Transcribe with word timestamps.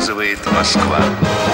показывает 0.00 0.38
Москва. 0.52 1.49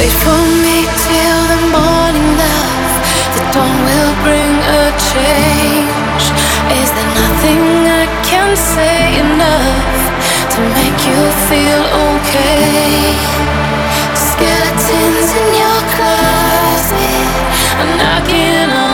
Wait 0.00 0.12
for 0.24 0.42
me 0.64 0.78
till 1.04 1.40
the 1.52 1.60
morning, 1.76 2.28
love. 2.40 2.92
The 3.36 3.44
dawn 3.52 3.76
will 3.84 4.14
bring 4.24 4.56
a 4.80 4.84
change. 5.12 6.24
Is 6.80 6.88
there 6.96 7.12
nothing 7.20 7.60
I 7.84 8.06
can 8.24 8.56
say 8.56 9.20
enough 9.20 10.00
to 10.52 10.60
make 10.78 10.98
you 11.04 11.20
feel 11.48 11.82
okay? 12.08 13.12
Skeletons 14.16 15.28
in 15.40 15.48
your 15.60 15.80
closet 15.92 17.28
are 17.80 17.92
knocking 18.00 18.70
on. 18.72 18.89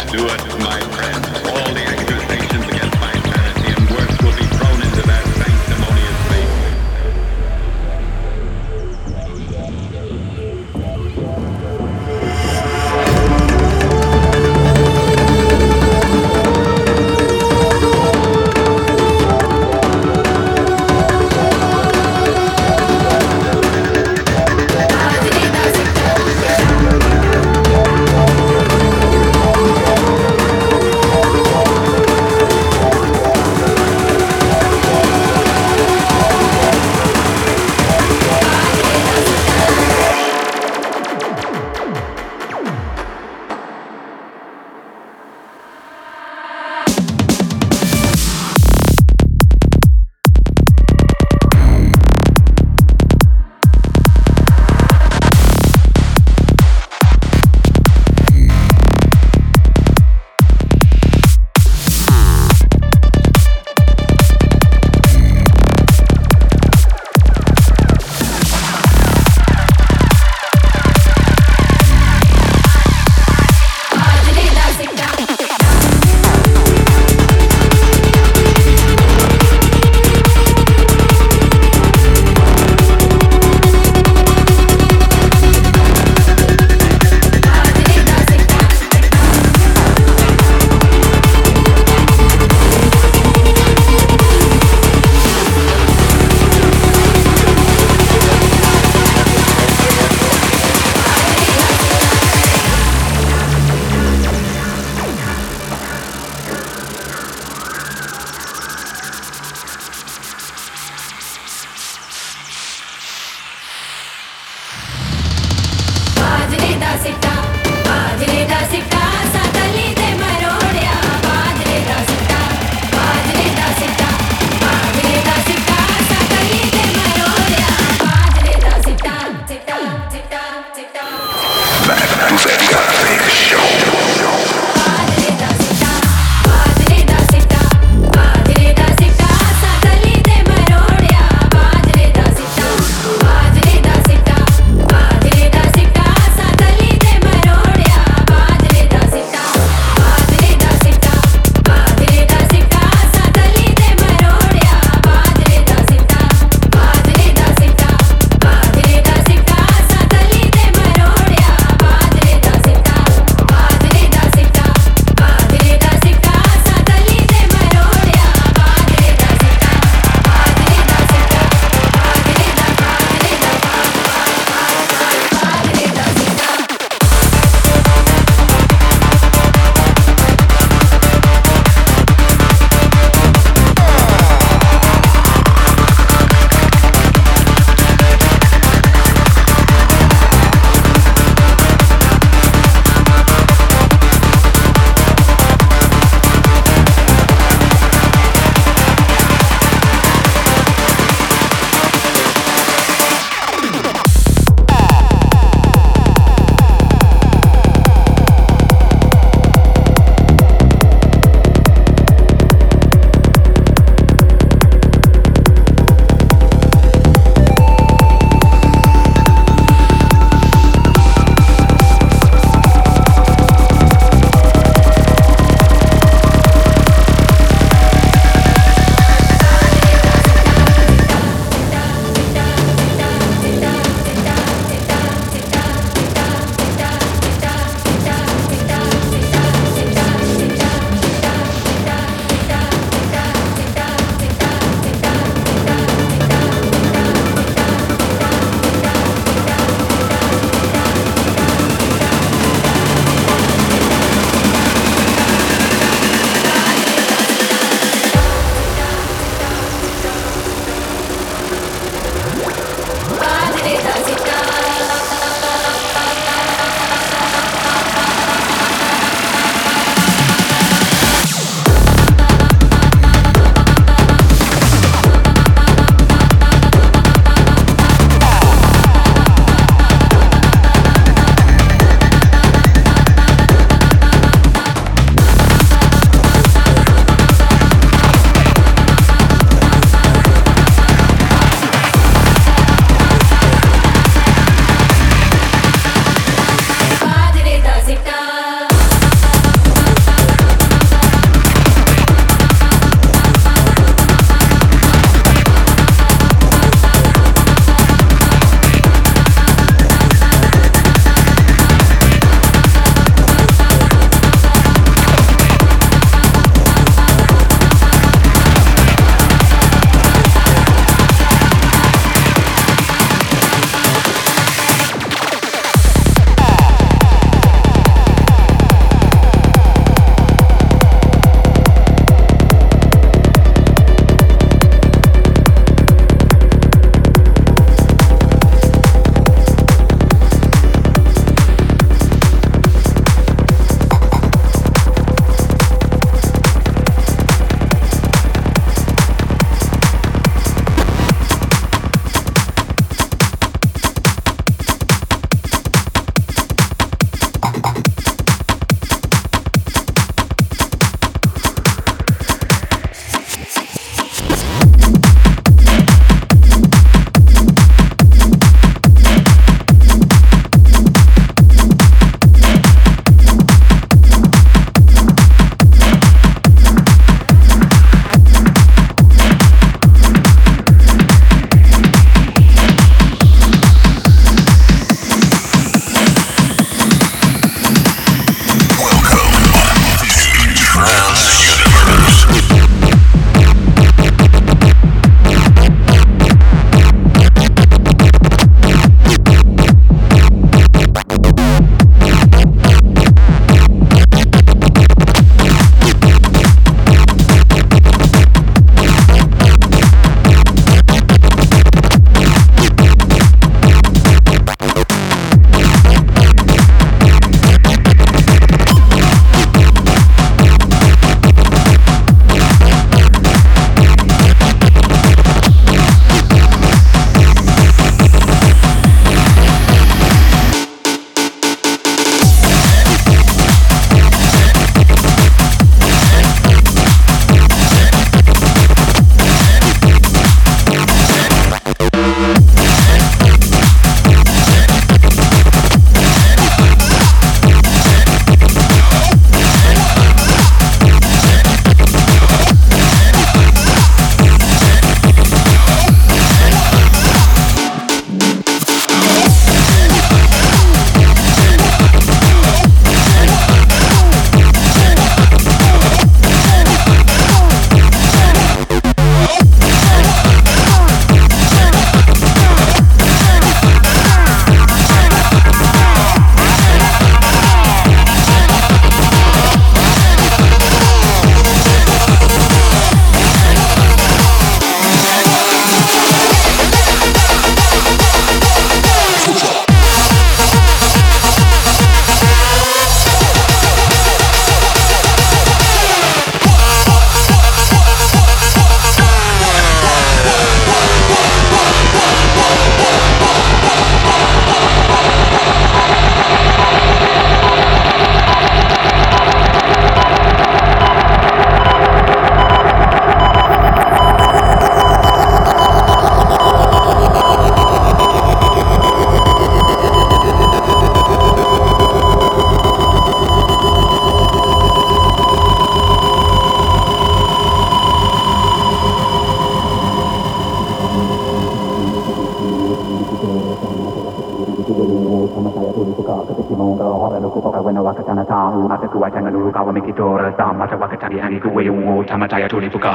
I 0.00 0.04
have 0.04 0.14
endured 0.14 0.40
from 0.50 0.62
my 0.62 0.80
friend. 0.80 1.26
all 1.46 1.74
the 1.74 1.84
accusations 1.84 2.19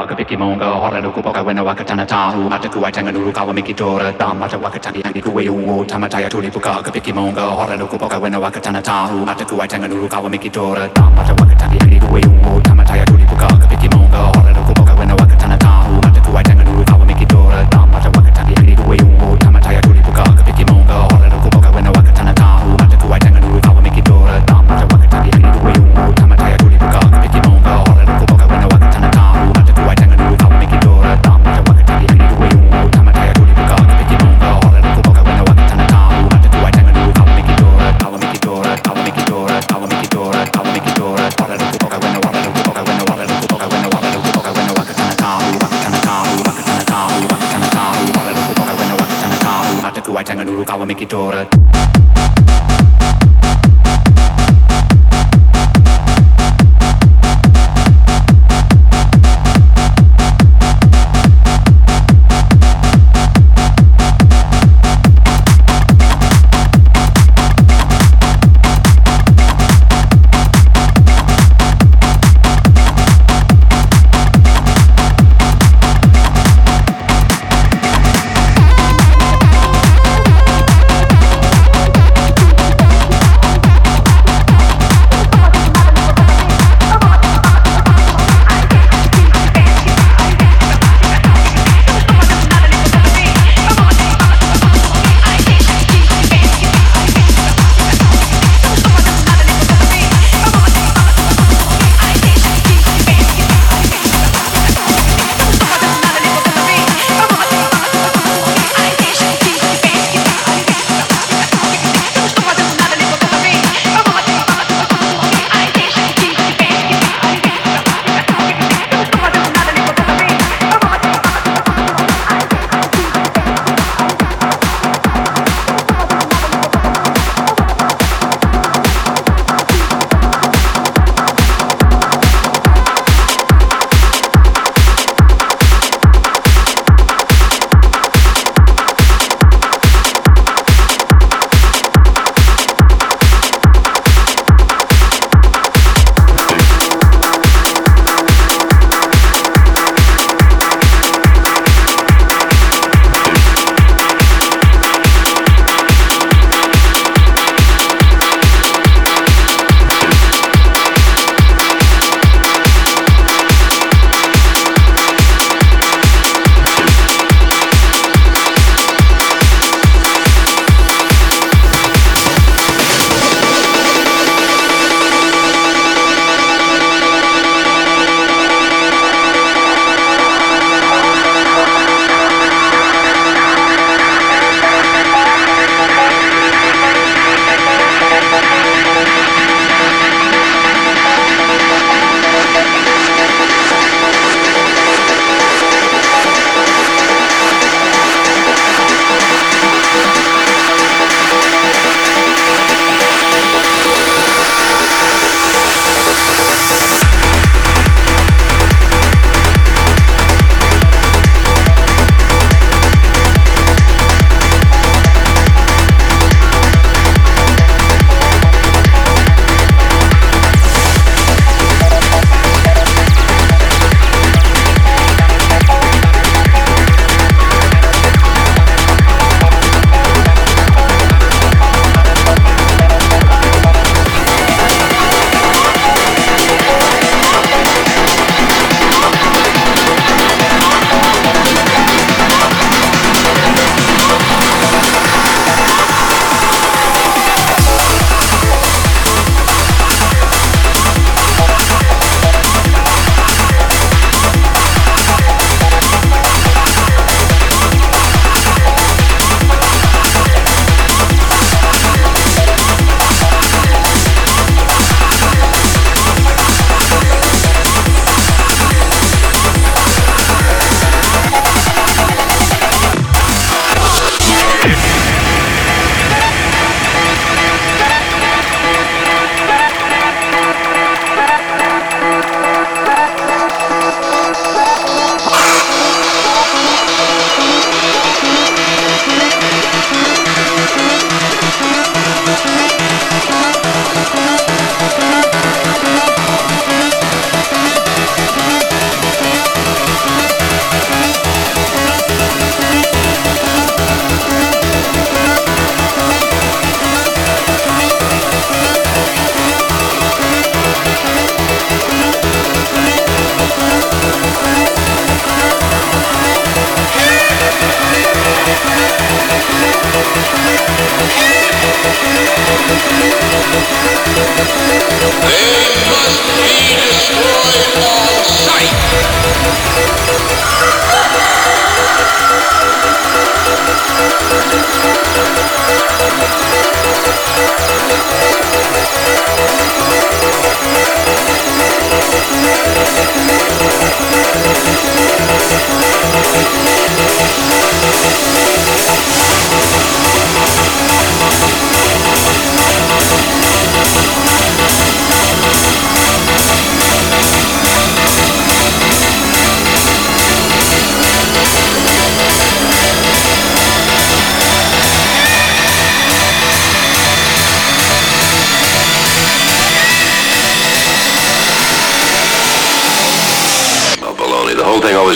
wakapiki 0.06 0.38
monga 0.38 0.66
hora 0.66 1.02
lukupoka 1.02 1.42
wena 1.42 1.64
wakatana 1.64 2.06
tahu 2.06 2.50
hata 2.50 2.70
nuru 3.12 3.32
kawa 3.32 3.54
mikitora 3.54 4.14
tamata 4.14 4.58
wakatani 4.58 5.02
yangi 5.04 5.22
kuweuo 5.22 5.86
tamataya 5.86 6.30
tulipuka 6.30 6.74
kapiki 6.84 7.14
monga 7.14 7.42
hora 7.42 7.76
lukupoka 7.76 8.18
wena 8.18 8.40
wakatana 8.40 8.82
tahu 8.82 9.26
hata 9.26 9.46
nuru 9.88 10.08
kawa 10.08 10.30
mikitora 10.30 10.88
tamata 10.90 11.34
wakatani 11.34 11.78
yangi 11.80 12.00
kuweuo 12.00 12.62
tamataya 12.62 13.06
tulipuka 13.06 13.48
kapiki 13.48 13.90
monga 13.98 14.18
hora 14.18 14.52
lukupoka 14.54 14.94
wena 14.94 15.16
wakatana 15.16 15.58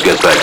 Gets 0.02 0.22
back. 0.22 0.39